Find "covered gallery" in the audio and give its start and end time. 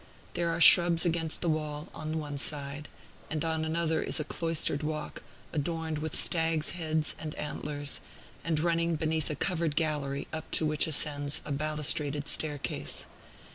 9.35-10.27